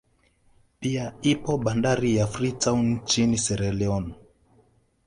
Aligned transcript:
Pia 0.79 1.13
ipo 1.21 1.57
bandari 1.57 2.15
ya 2.15 2.27
Free 2.27 2.51
town 2.51 2.79
nchini 2.87 3.37
Siera 3.37 3.71
Lione 3.71 4.15